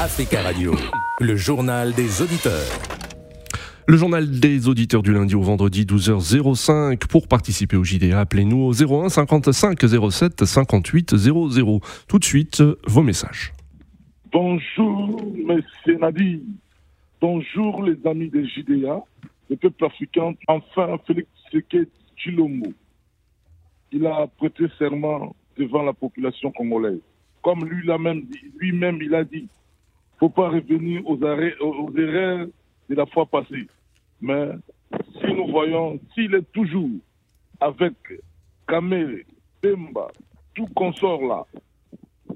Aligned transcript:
Africa 0.00 0.42
Radio, 0.42 0.76
le 1.18 1.34
journal 1.34 1.92
des 1.92 2.22
auditeurs. 2.22 2.70
Le 3.88 3.96
journal 3.96 4.30
des 4.30 4.68
auditeurs 4.68 5.02
du 5.02 5.12
lundi 5.12 5.34
au 5.34 5.42
vendredi 5.42 5.84
12h05. 5.84 7.08
Pour 7.08 7.26
participer 7.26 7.76
au 7.76 7.82
JDA, 7.82 8.20
appelez-nous 8.20 8.58
au 8.58 8.72
01 8.72 9.08
55 9.08 9.76
07 10.12 10.44
58 10.44 11.16
00. 11.16 11.80
Tout 12.06 12.18
de 12.20 12.24
suite, 12.24 12.62
vos 12.86 13.02
messages. 13.02 13.52
Bonjour, 14.30 15.20
monsieur 15.34 15.98
Nadi. 15.98 16.44
Bonjour, 17.20 17.82
les 17.82 17.98
amis 18.06 18.28
des 18.28 18.46
JDA, 18.46 19.02
le 19.50 19.56
peuple 19.56 19.84
africain. 19.84 20.32
Enfin, 20.46 20.96
Félix 21.08 21.28
Tshisekedi 21.50 21.90
Chilomo. 22.14 22.72
Il 23.90 24.06
a 24.06 24.28
prêté 24.28 24.66
serment 24.78 25.34
devant 25.58 25.82
la 25.82 25.92
population 25.92 26.52
congolaise. 26.52 27.00
Comme 27.42 27.64
lui-même 27.64 28.26
lui-même 28.60 29.00
il 29.02 29.14
a 29.16 29.24
dit, 29.24 29.48
faut 30.18 30.28
pas 30.28 30.48
revenir 30.48 31.02
aux, 31.06 31.18
erreurs 31.96 32.46
de 32.88 32.94
la 32.94 33.06
fois 33.06 33.26
passée. 33.26 33.66
Mais 34.20 34.48
si 35.20 35.32
nous 35.34 35.48
voyons, 35.48 35.98
s'il 36.14 36.34
est 36.34 36.52
toujours 36.52 36.90
avec 37.60 37.94
Kamere, 38.66 39.22
Pemba, 39.60 40.08
tout 40.54 40.66
consort 40.74 41.22
là, 41.22 41.46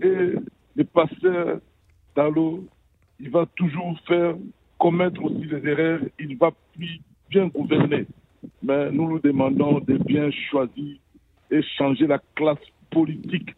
et 0.00 0.34
le 0.74 0.84
pasteur 0.84 1.60
Dalo, 2.14 2.64
il 3.20 3.30
va 3.30 3.46
toujours 3.56 3.98
faire 4.06 4.34
commettre 4.78 5.22
aussi 5.24 5.46
des 5.46 5.66
erreurs, 5.68 6.00
il 6.18 6.36
va 6.36 6.50
plus 6.74 7.00
bien 7.30 7.46
gouverner. 7.48 8.06
Mais 8.62 8.90
nous 8.90 9.08
nous 9.08 9.20
demandons 9.20 9.80
de 9.80 9.96
bien 9.98 10.30
choisir 10.50 10.96
et 11.50 11.62
changer 11.76 12.06
la 12.06 12.18
classe 12.34 12.58
politique 12.90 13.54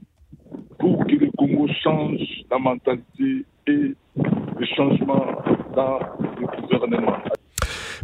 pour 0.78 1.06
que 1.06 1.14
le 1.14 1.30
Congo 1.36 1.66
change 1.82 2.20
la 2.50 2.58
mentalité 2.58 3.44
et 3.66 3.94
changement 4.76 5.24
dans 5.74 5.98
le 6.20 6.62
gouvernement. 6.62 7.16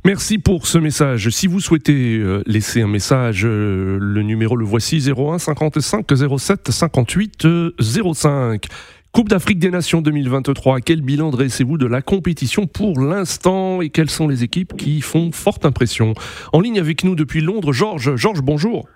Merci 0.04 0.38
pour 0.38 0.66
ce 0.66 0.78
message. 0.78 1.28
Si 1.28 1.46
vous 1.46 1.60
souhaitez 1.60 2.18
euh, 2.18 2.42
laisser 2.46 2.80
un 2.80 2.88
message, 2.88 3.44
euh, 3.44 3.98
le 4.00 4.22
numéro 4.22 4.56
le 4.56 4.64
voici 4.64 4.98
01 4.98 5.38
55 5.38 6.06
07 6.38 6.70
58 6.70 7.46
05. 7.80 8.66
Coupe 9.12 9.28
d'Afrique 9.28 9.58
des 9.58 9.70
Nations 9.70 10.00
2023, 10.00 10.80
quel 10.80 11.02
bilan 11.02 11.30
dressez-vous 11.30 11.78
de 11.78 11.86
la 11.86 12.00
compétition 12.00 12.66
pour 12.66 13.00
l'instant 13.00 13.82
et 13.82 13.90
quelles 13.90 14.08
sont 14.08 14.28
les 14.28 14.44
équipes 14.44 14.76
qui 14.76 15.00
font 15.00 15.32
forte 15.32 15.66
impression? 15.66 16.14
En 16.52 16.60
ligne 16.60 16.78
avec 16.78 17.02
nous 17.02 17.16
depuis 17.16 17.40
Londres, 17.40 17.72
Georges. 17.72 18.14
Georges, 18.14 18.40
bonjour. 18.40 18.88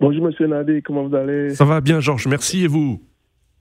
Bonjour 0.00 0.24
Monsieur 0.24 0.46
Nadé, 0.46 0.80
comment 0.82 1.06
vous 1.06 1.14
allez? 1.14 1.50
Ça 1.50 1.66
va 1.66 1.82
bien 1.82 2.00
Georges, 2.00 2.26
merci 2.26 2.64
et 2.64 2.66
vous? 2.66 3.02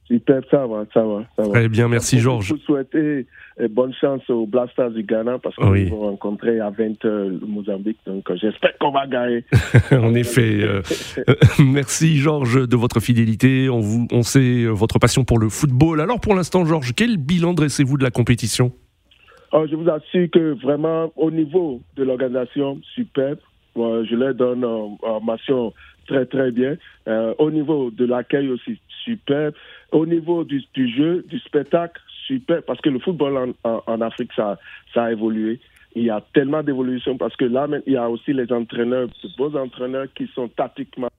Super, 0.09 0.41
ça 0.49 0.65
va, 0.65 0.85
ça 0.91 1.03
va, 1.03 1.23
ça 1.35 1.43
va. 1.43 1.49
Très 1.49 1.69
bien, 1.69 1.87
merci 1.87 2.17
Georges. 2.17 2.47
Je 2.47 2.53
vous 2.55 2.59
souhaiter 2.61 3.27
euh, 3.59 3.67
bonne 3.69 3.93
chance 3.93 4.27
aux 4.29 4.47
Blasters 4.47 4.89
du 4.89 5.03
Ghana 5.03 5.37
parce 5.37 5.55
qu'on 5.55 5.69
oui. 5.69 5.87
vont 5.87 5.99
rencontrer 5.99 6.59
à 6.59 6.71
20 6.71 6.83
h 6.83 6.97
le 7.03 7.45
Mozambique, 7.45 7.99
donc 8.07 8.27
euh, 8.31 8.35
j'espère 8.41 8.75
qu'on 8.79 8.89
va 8.89 9.05
gagner. 9.05 9.45
en 9.91 10.15
effet, 10.15 10.61
euh, 10.63 10.81
merci 11.59 12.17
Georges 12.17 12.67
de 12.67 12.75
votre 12.75 12.99
fidélité. 12.99 13.69
On, 13.69 13.81
vous, 13.81 14.07
on 14.11 14.23
sait 14.23 14.65
votre 14.65 14.97
passion 14.97 15.25
pour 15.25 15.37
le 15.37 15.47
football. 15.47 16.01
Alors 16.01 16.19
pour 16.19 16.33
l'instant, 16.33 16.65
Georges, 16.65 16.93
quel 16.95 17.17
bilan 17.17 17.53
dressez-vous 17.53 17.99
de 17.99 18.03
la 18.03 18.11
compétition? 18.11 18.71
Oh, 19.51 19.65
Je 19.69 19.75
vous 19.75 19.89
assure 19.89 20.27
que 20.31 20.59
vraiment, 20.59 21.11
au 21.15 21.29
niveau 21.29 21.81
de 21.97 22.03
l'organisation, 22.03 22.79
super. 22.95 23.35
Je 23.75 24.15
leur 24.15 24.33
donne 24.33 24.65
en 24.65 25.21
mention 25.21 25.73
très 26.07 26.25
très 26.25 26.51
bien. 26.51 26.75
Euh, 27.07 27.33
au 27.37 27.51
niveau 27.51 27.91
de 27.91 28.05
l'accueil 28.05 28.49
aussi, 28.49 28.79
super. 29.03 29.51
Au 29.91 30.05
niveau 30.05 30.43
du, 30.43 30.61
jeu, 30.75 31.23
du 31.27 31.39
spectacle, 31.39 32.01
super. 32.27 32.63
Parce 32.63 32.81
que 32.81 32.89
le 32.89 32.99
football 32.99 33.53
en 33.63 34.01
Afrique, 34.01 34.31
ça, 34.35 34.57
ça 34.93 35.05
a 35.05 35.11
évolué. 35.11 35.59
Il 35.95 36.03
y 36.03 36.09
a 36.09 36.21
tellement 36.33 36.61
d'évolution 36.61 37.17
parce 37.17 37.35
que 37.35 37.45
là, 37.45 37.67
il 37.87 37.93
y 37.93 37.97
a 37.97 38.09
aussi 38.09 38.33
les 38.33 38.51
entraîneurs, 38.51 39.07
de 39.07 39.29
beaux 39.37 39.55
entraîneurs 39.55 40.07
qui 40.15 40.27
sont 40.35 40.47
tactiquement 40.47 41.09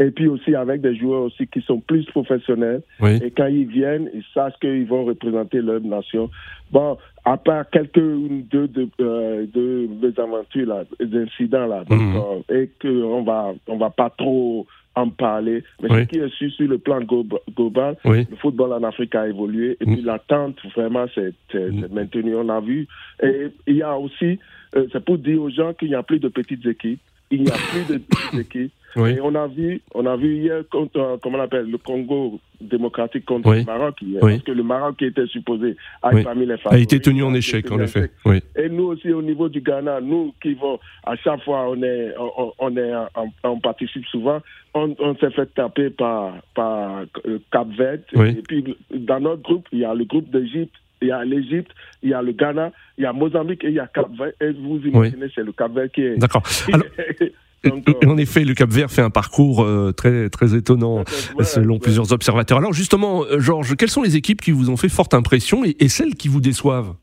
et 0.00 0.10
puis 0.10 0.26
aussi 0.28 0.54
avec 0.54 0.80
des 0.80 0.96
joueurs 0.96 1.22
aussi 1.24 1.46
qui 1.46 1.60
sont 1.60 1.78
plus 1.80 2.04
professionnels. 2.06 2.82
Oui. 3.00 3.18
Et 3.22 3.30
quand 3.30 3.46
ils 3.46 3.66
viennent, 3.66 4.10
ils 4.14 4.24
savent 4.34 4.54
qu'ils 4.60 4.86
vont 4.86 5.04
représenter 5.04 5.60
leur 5.60 5.80
nation. 5.82 6.28
Bon, 6.72 6.96
à 7.24 7.36
part 7.36 7.68
quelques 7.70 8.00
deux 8.00 8.66
de, 8.68 8.88
euh, 9.00 9.46
de, 9.54 9.88
de 10.00 10.20
aventures 10.20 10.66
là, 10.66 10.84
d'incidents 10.98 11.66
là, 11.66 11.84
donc, 11.88 12.00
Mhm. 12.00 12.16
euh, 12.50 12.62
et 12.62 12.70
qu'on 12.80 13.22
va 13.22 13.52
on 13.68 13.76
va 13.76 13.90
pas 13.90 14.10
trop 14.10 14.66
en 14.96 15.08
parler. 15.10 15.62
Mais 15.82 15.88
Oui. 15.92 16.00
ce 16.02 16.08
qui 16.08 16.18
est 16.18 16.28
sûr 16.34 16.50
sur 16.50 16.68
le 16.68 16.78
plan 16.78 17.00
glo- 17.00 17.38
global, 17.56 17.96
Oui. 18.04 18.26
le 18.28 18.36
football 18.36 18.72
en 18.72 18.82
Afrique 18.82 19.14
a 19.14 19.28
évolué 19.28 19.76
et 19.80 19.86
Mm. 19.86 19.92
puis 19.94 20.02
l'attente 20.02 20.56
vraiment 20.74 21.06
c'est 21.14 21.32
c'est- 21.52 21.70
Mm. 21.70 21.80
c'est 21.82 21.92
maintenu. 21.92 22.34
On 22.36 22.48
a 22.48 22.60
vu 22.60 22.88
et 23.22 23.48
il 23.66 23.76
y 23.76 23.82
a 23.82 23.96
aussi 23.98 24.38
euh, 24.76 24.86
c'est 24.92 25.04
pour 25.04 25.18
dire 25.18 25.42
aux 25.42 25.50
gens 25.50 25.72
qu'il 25.74 25.88
n'y 25.88 25.94
a 25.96 26.02
plus 26.02 26.20
de 26.20 26.28
petites 26.28 26.64
équipes. 26.64 27.00
Il 27.30 27.42
n'y 27.42 27.50
a 27.50 27.54
plus 27.54 27.94
de 27.98 28.00
équipes. 28.40 28.72
Oui. 28.96 29.10
Et 29.10 29.20
on 29.20 29.32
a 29.36 29.46
vu, 29.46 29.80
on 29.94 30.04
a 30.04 30.16
vu 30.16 30.38
hier 30.38 30.62
contre, 30.68 30.98
euh, 30.98 31.16
comment 31.22 31.38
on 31.38 31.42
appelle, 31.42 31.70
le 31.70 31.78
Congo 31.78 32.40
démocratique 32.60 33.24
contre 33.24 33.48
Oui. 33.48 33.58
le 33.58 33.64
Maroc 33.64 33.94
hier, 34.02 34.20
Oui. 34.20 34.32
parce 34.32 34.42
que 34.42 34.50
le 34.50 34.62
Maroc 34.64 34.96
qui 34.96 35.04
était 35.04 35.26
supposé 35.28 35.76
être 36.04 36.24
parmi 36.24 36.44
les 36.44 36.54
A 36.54 36.58
favoris. 36.58 36.82
été 36.82 36.98
tenu 36.98 37.22
en 37.22 37.32
a 37.32 37.36
échec, 37.38 37.70
en 37.70 37.78
effet. 37.78 38.10
Et 38.56 38.68
nous 38.68 38.86
aussi 38.86 39.12
au 39.12 39.22
niveau 39.22 39.48
du 39.48 39.60
Ghana, 39.60 40.00
nous 40.00 40.34
qui 40.42 40.54
vont 40.54 40.80
à 41.04 41.14
chaque 41.14 41.40
fois 41.44 41.70
on 41.70 41.80
est, 41.84 42.12
on, 42.18 42.52
on 42.58 42.76
est, 42.76 42.92
on, 43.14 43.28
on 43.44 43.60
participe 43.60 44.04
souvent, 44.06 44.40
on, 44.74 44.92
on 44.98 45.14
s'est 45.16 45.30
fait 45.30 45.54
taper 45.54 45.90
par 45.90 46.34
par 46.56 47.04
euh, 47.26 47.38
Cap 47.52 47.68
Vert. 47.78 48.00
Et 48.26 48.42
puis 48.42 48.76
dans 48.92 49.20
notre 49.20 49.42
groupe, 49.42 49.68
il 49.70 49.78
y 49.78 49.84
a 49.84 49.94
le 49.94 50.04
groupe 50.04 50.28
d'Égypte. 50.30 50.74
Il 51.02 51.08
y 51.08 51.12
a 51.12 51.24
l'Égypte, 51.24 51.70
il 52.02 52.10
y 52.10 52.14
a 52.14 52.22
le 52.22 52.32
Ghana, 52.32 52.72
il 52.98 53.04
y 53.04 53.06
a 53.06 53.12
Mozambique 53.12 53.64
et 53.64 53.68
il 53.68 53.74
y 53.74 53.80
a 53.80 53.86
Cap 53.86 54.08
Vert. 54.18 54.32
Et 54.40 54.52
vous 54.52 54.78
imaginez, 54.84 55.26
c'est 55.34 55.42
le 55.42 55.52
Cap 55.52 55.72
Vert 55.72 55.90
qui 55.90 56.02
est. 56.02 56.16
D'accord. 56.16 56.42
Alors, 56.72 56.84
Donc, 57.64 57.86
euh, 57.90 58.08
en 58.08 58.16
effet, 58.16 58.44
le 58.44 58.54
Cap 58.54 58.70
Vert 58.70 58.90
fait 58.90 59.02
un 59.02 59.10
parcours 59.10 59.62
euh, 59.62 59.92
très, 59.92 60.30
très 60.30 60.54
étonnant 60.56 61.04
Ouais, 61.36 61.44
selon 61.44 61.74
ouais. 61.74 61.80
plusieurs 61.80 62.10
observateurs. 62.12 62.56
Alors 62.56 62.72
justement, 62.72 63.24
euh, 63.24 63.38
Georges, 63.38 63.76
quelles 63.76 63.90
sont 63.90 64.02
les 64.02 64.16
équipes 64.16 64.40
qui 64.40 64.50
vous 64.50 64.70
ont 64.70 64.78
fait 64.78 64.88
forte 64.88 65.12
impression 65.12 65.62
et, 65.64 65.76
et 65.78 65.88
celles 65.88 66.14
qui 66.14 66.28
vous 66.28 66.40
déçoivent 66.40 66.94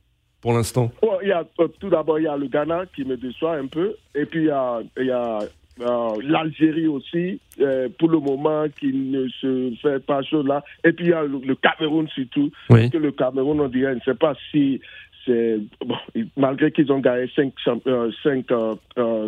pour 0.41 0.53
l'instant? 0.53 0.91
Euh, 1.03 1.43
tout 1.79 1.89
d'abord, 1.89 2.17
il 2.19 2.23
y 2.23 2.27
a 2.27 2.35
le 2.35 2.47
Ghana 2.47 2.85
qui 2.95 3.03
me 3.05 3.17
déçoit 3.17 3.55
un 3.57 3.67
peu. 3.67 3.95
Et 4.15 4.25
puis, 4.25 4.41
il 4.41 4.45
y 4.47 4.49
a, 4.49 4.79
il 4.99 5.05
y 5.05 5.11
a 5.11 5.39
euh, 5.81 6.15
l'Algérie 6.23 6.87
aussi, 6.87 7.39
euh, 7.61 7.89
pour 7.99 8.09
le 8.09 8.19
moment, 8.19 8.65
qui 8.79 8.91
ne 8.93 9.27
se 9.29 9.73
fait 9.81 10.03
pas 10.05 10.21
là. 10.45 10.63
Et 10.83 10.91
puis, 10.91 11.05
il 11.05 11.09
y 11.11 11.13
a 11.13 11.23
le, 11.23 11.39
le 11.45 11.55
Cameroun 11.55 12.07
surtout. 12.09 12.51
Oui. 12.69 12.81
Parce 12.81 12.89
que 12.91 12.97
le 12.97 13.11
Cameroun, 13.11 13.59
on 13.61 13.67
dirait, 13.67 13.93
je 13.93 13.95
ne 13.97 14.01
sais 14.13 14.15
pas 14.15 14.33
si 14.51 14.81
c'est. 15.25 15.59
Bon, 15.85 15.95
malgré 16.37 16.71
qu'ils 16.71 16.91
ont 16.91 16.99
gagné 16.99 17.29
5 17.35 17.53
euh, 17.87 18.11
cinq, 18.23 18.51
euh, 18.51 18.75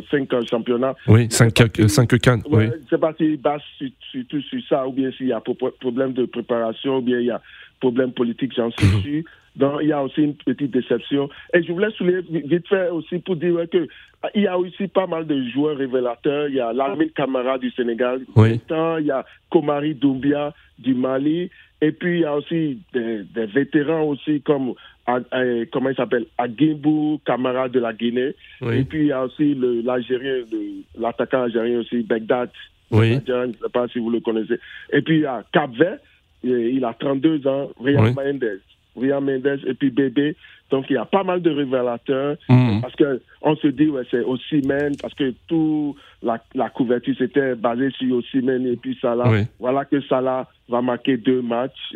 cinq, 0.09 0.33
euh, 0.33 0.41
championnats. 0.49 0.95
Oui, 1.07 1.27
5 1.29 1.53
cannes. 2.19 2.41
Oui. 2.49 2.57
Ouais, 2.57 2.71
Je 2.77 2.83
ne 2.83 2.87
sais 2.89 2.97
pas 2.97 3.13
s'ils 3.17 3.37
basent 3.37 3.61
sur- 3.77 3.89
surtout 4.11 4.41
sur 4.41 4.59
ça, 4.67 4.87
ou 4.87 4.91
bien 4.93 5.11
s'il 5.11 5.27
y 5.27 5.33
a 5.33 5.41
pro- 5.41 5.55
problème 5.79 6.13
de 6.13 6.25
préparation, 6.25 6.97
ou 6.97 7.01
bien 7.01 7.19
il 7.19 7.25
y 7.25 7.31
a 7.31 7.41
problème 7.79 8.11
politique, 8.13 8.53
j'en 8.55 8.71
suis 8.71 8.85
Mhm. 8.87 9.01
sûr. 9.01 9.23
Donc, 9.59 9.79
il 9.81 9.89
y 9.89 9.91
a 9.91 10.01
aussi 10.01 10.21
une 10.21 10.35
petite 10.35 10.71
déception. 10.71 11.29
Et 11.53 11.61
je 11.61 11.71
voulais 11.71 11.91
souligner 11.91 12.21
vi- 12.21 12.47
vite 12.47 12.67
fait 12.67 12.89
aussi 12.89 13.19
pour 13.19 13.35
dire 13.35 13.57
que 13.71 13.87
ah, 14.23 14.29
il 14.33 14.43
y 14.43 14.47
a 14.47 14.57
aussi 14.57 14.87
pas 14.87 15.05
mal 15.05 15.27
de 15.27 15.37
joueurs 15.53 15.77
révélateurs. 15.77 16.47
Il 16.47 16.55
y 16.55 16.59
a 16.61 16.71
Lamine 16.73 17.09
Camara 17.11 17.57
du 17.57 17.69
Sénégal, 17.71 18.21
Oui. 18.35 18.59
Il 18.99 19.05
y 19.05 19.11
a 19.11 19.25
Komari 19.49 19.93
Doumbia 19.95 20.53
du 20.77 20.93
Mali, 20.93 21.49
et 21.81 21.91
puis 21.91 22.19
il 22.19 22.21
y 22.21 22.25
a 22.25 22.35
aussi 22.35 22.79
des, 22.93 23.23
des 23.35 23.45
vétérans 23.47 24.03
aussi 24.03 24.41
comme 24.41 24.73
ah, 25.07 25.19
euh, 25.33 25.65
comment 25.71 25.89
il 25.89 25.95
s'appelle? 25.95 26.25
Agimbu 26.37 27.17
Camara 27.25 27.67
de 27.67 27.79
la 27.79 27.93
Guinée. 27.93 28.35
Et 28.61 28.83
puis 28.83 29.01
il 29.01 29.07
y 29.07 29.11
a 29.11 29.23
aussi 29.25 29.55
l'Algérien, 29.83 30.35
l'attaquant 30.97 31.43
algérien 31.43 31.79
aussi, 31.79 32.03
Begdad. 32.03 32.49
Oui. 32.91 33.19
Je 33.27 33.45
ne 33.47 33.53
sais 33.53 33.69
pas 33.73 33.87
si 33.89 33.99
vous 33.99 34.09
le 34.09 34.19
connaissez. 34.19 34.59
Et 34.93 35.01
puis 35.01 35.17
il 35.17 35.21
y 35.21 35.25
a 35.25 35.43
Cap 35.51 35.71
Vert, 35.75 35.97
il 36.43 36.83
a 36.85 36.93
32 36.93 37.45
ans, 37.47 37.69
Rian 37.83 38.03
Oui. 38.03 38.13
Mendes. 38.13 38.59
Rian 38.99 39.21
Mendes 39.21 39.59
et 39.65 39.73
puis 39.73 39.89
Bébé. 39.89 40.35
Donc 40.69 40.85
il 40.89 40.93
y 40.93 40.97
a 40.97 41.05
pas 41.05 41.23
mal 41.23 41.41
de 41.41 41.49
révélateurs. 41.49 42.35
Mhm. 42.47 42.81
Parce 42.81 42.95
que 42.95 43.21
on 43.41 43.55
se 43.55 43.67
dit, 43.67 43.87
ouais, 43.89 44.03
c'est 44.11 44.21
Ossimène, 44.21 44.95
parce 45.01 45.13
que 45.15 45.33
tout 45.47 45.95
la, 46.21 46.37
la 46.53 46.69
couverture 46.69 47.15
c'était 47.17 47.55
basé 47.55 47.89
sur 47.91 48.17
Ossimène 48.17 48.67
et 48.67 48.75
puis 48.75 48.97
Salah. 49.01 49.29
Oui. 49.29 49.39
Voilà 49.59 49.85
que 49.85 49.99
Salah 50.01 50.47
va 50.67 50.81
marquer 50.81 51.17
deux 51.17 51.41
matchs. 51.41 51.95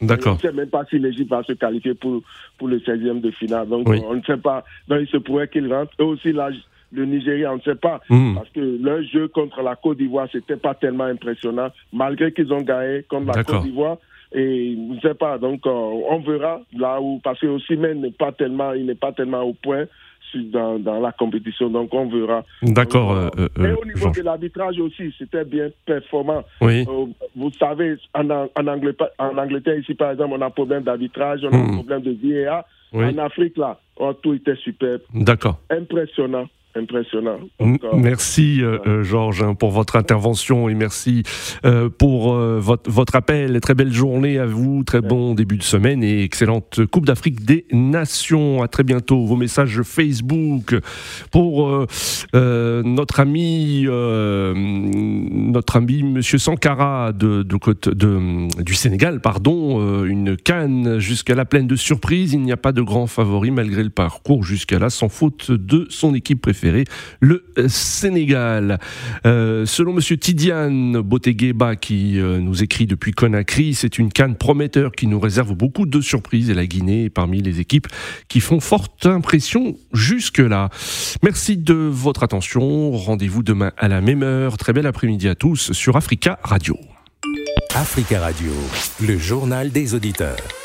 D'accord. 0.00 0.32
On 0.32 0.36
ne 0.36 0.40
sait 0.40 0.52
même 0.52 0.70
pas 0.70 0.84
si 0.88 0.98
l'Égypte 0.98 1.30
va 1.30 1.42
se 1.42 1.52
qualifier 1.52 1.94
pour, 1.94 2.22
pour 2.58 2.68
le 2.68 2.78
16e 2.78 3.20
de 3.20 3.30
finale. 3.30 3.68
Donc 3.68 3.88
Oui. 3.88 4.00
on 4.08 4.14
ne 4.14 4.22
sait 4.22 4.38
pas. 4.38 4.64
Donc 4.88 5.00
il 5.02 5.08
se 5.08 5.18
pourrait 5.18 5.48
qu'il 5.48 5.70
rentre. 5.72 5.92
Et 5.98 6.02
aussi 6.02 6.32
là, 6.32 6.48
le 6.92 7.04
Nigeria, 7.04 7.52
on 7.52 7.56
ne 7.56 7.60
sait 7.62 7.74
pas. 7.74 8.00
Mhm. 8.08 8.36
Parce 8.36 8.48
que 8.50 8.60
leur 8.82 9.02
jeu 9.02 9.28
contre 9.28 9.60
la 9.62 9.76
Côte 9.76 9.98
d'Ivoire, 9.98 10.28
c'était 10.32 10.56
pas 10.56 10.74
tellement 10.74 11.04
impressionnant, 11.04 11.68
malgré 11.92 12.32
qu'ils 12.32 12.52
ont 12.52 12.62
gagné 12.62 13.02
contre 13.08 13.36
la. 13.36 13.44
Côte 13.44 13.62
d'Ivoire. 13.64 13.98
Et 14.34 14.76
je 14.76 14.94
ne 14.94 15.00
sais 15.00 15.14
pas, 15.14 15.38
donc 15.38 15.64
euh, 15.66 15.70
on 15.70 16.18
verra 16.18 16.60
là 16.76 17.00
où, 17.00 17.20
parce 17.22 17.38
que 17.38 17.46
Osimhen 17.46 18.00
n'est 18.00 18.10
pas 18.10 18.32
tellement, 18.32 18.72
il 18.72 18.86
n'est 18.86 18.96
pas 18.96 19.12
tellement 19.12 19.42
au 19.42 19.52
point 19.54 19.84
dans, 20.34 20.78
dans, 20.78 21.00
la 21.00 21.12
compétition. 21.12 21.70
Donc 21.70 21.94
on 21.94 22.08
verra. 22.08 22.44
D'accord. 22.62 23.12
Euh, 23.12 23.30
et 23.58 23.72
au 23.72 23.84
niveau 23.84 24.10
de 24.10 24.22
l'arbitrage 24.22 24.78
aussi, 24.80 25.14
c'était 25.18 25.44
bien 25.44 25.68
performant. 25.86 26.42
Oui. 26.60 26.84
vous 27.36 27.52
savez, 27.58 27.96
en, 28.14 28.28
en, 28.28 28.66
Angleterre, 28.66 29.10
en, 29.18 29.38
Angleterre, 29.38 29.78
ici 29.78 29.94
par 29.94 30.10
exemple, 30.10 30.34
on 30.36 30.42
a 30.42 30.46
un 30.46 30.50
problème 30.50 30.82
d'arbitrage, 30.82 31.40
on 31.44 31.52
a 31.52 31.56
un 31.56 31.62
hmm. 31.62 31.74
problème 31.74 32.02
de 32.02 32.16
VAR. 32.22 32.64
En 32.92 33.18
Afrique, 33.18 33.56
là, 33.56 33.78
oh, 33.96 34.12
tout 34.12 34.34
était 34.34 34.54
superbe. 34.56 35.00
D'accord. 35.12 35.58
Impressionnant 35.68 36.46
impressionnant. 36.76 37.38
Euh, 37.60 37.76
merci 37.94 38.60
euh, 38.60 38.78
euh, 38.86 39.02
Georges 39.02 39.42
hein, 39.42 39.54
pour 39.54 39.70
votre 39.70 39.96
intervention 39.96 40.68
et 40.68 40.74
merci 40.74 41.22
pour 41.98 42.34
votre, 42.34 42.90
votre 42.90 43.16
appel. 43.16 43.58
Très 43.60 43.74
belle 43.74 43.92
journée 43.92 44.38
à 44.38 44.46
vous, 44.46 44.82
très 44.84 45.00
bon 45.00 45.34
début 45.34 45.56
de 45.56 45.62
semaine 45.62 46.02
et 46.02 46.22
excellente 46.22 46.80
Coupe 46.86 47.06
d'Afrique 47.06 47.44
des 47.44 47.66
Nations. 47.72 48.62
À 48.62 48.68
très 48.68 48.82
bientôt. 48.82 49.24
Vos 49.24 49.36
messages 49.36 49.82
Facebook 49.82 50.74
pour 51.30 51.86
notre 52.32 53.20
ami 53.20 53.86
notre 55.44 55.76
ami 55.76 56.02
Monsieur 56.02 56.38
Sankara 56.38 57.12
de, 57.12 57.42
de, 57.42 57.58
de, 57.92 58.62
du 58.62 58.74
Sénégal, 58.74 59.20
pardon, 59.20 60.04
une 60.04 60.36
canne 60.36 60.98
jusqu'à 60.98 61.34
la 61.34 61.44
plaine 61.44 61.66
de 61.66 61.76
surprise. 61.76 62.32
Il 62.32 62.42
n'y 62.42 62.52
a 62.52 62.56
pas 62.56 62.72
de 62.72 62.82
grand 62.82 63.06
favori 63.06 63.50
malgré 63.50 63.82
le 63.82 63.90
parcours 63.90 64.44
jusqu'à 64.44 64.78
là, 64.78 64.90
sans 64.90 65.08
faute 65.08 65.50
de 65.50 65.86
son 65.88 66.14
équipe 66.14 66.42
préférée 66.42 66.63
le 67.20 67.44
Sénégal. 67.68 68.78
Euh, 69.26 69.66
selon 69.66 69.92
Monsieur 69.92 70.16
Tidiane 70.16 71.00
Botegueba, 71.00 71.76
qui 71.76 72.18
euh, 72.18 72.38
nous 72.38 72.62
écrit 72.62 72.86
depuis 72.86 73.12
Conakry, 73.12 73.74
c'est 73.74 73.98
une 73.98 74.12
canne 74.12 74.36
prometteur 74.36 74.92
qui 74.92 75.06
nous 75.06 75.20
réserve 75.20 75.54
beaucoup 75.54 75.86
de 75.86 76.00
surprises 76.00 76.50
et 76.50 76.54
la 76.54 76.66
Guinée 76.66 77.04
est 77.04 77.10
parmi 77.10 77.42
les 77.42 77.60
équipes 77.60 77.88
qui 78.28 78.40
font 78.40 78.60
forte 78.60 79.06
impression 79.06 79.76
jusque-là. 79.92 80.70
Merci 81.22 81.56
de 81.56 81.74
votre 81.74 82.22
attention. 82.22 82.92
Rendez-vous 82.92 83.42
demain 83.42 83.72
à 83.76 83.88
la 83.88 84.00
même 84.00 84.22
heure. 84.22 84.56
Très 84.56 84.72
bel 84.72 84.86
après-midi 84.86 85.28
à 85.28 85.34
tous 85.34 85.72
sur 85.72 85.96
Africa 85.96 86.38
Radio. 86.42 86.78
Africa 87.74 88.20
Radio, 88.20 88.52
le 89.00 89.18
journal 89.18 89.70
des 89.70 89.94
auditeurs. 89.94 90.63